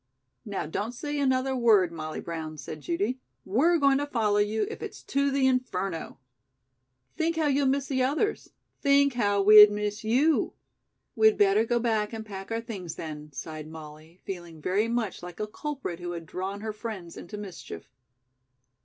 [0.45, 3.19] "Now, don't say another word, Molly Brown," said Judy.
[3.45, 6.17] "We're going to follow you if it's to the Inferno."
[7.15, 8.49] "Think how you'll miss the others."
[8.81, 10.53] "Think how we'd miss you."
[11.15, 15.39] "We'd better go back and pack our things, then," sighed Molly, feeling very much like
[15.39, 17.87] a culprit who had drawn her friends into mischief.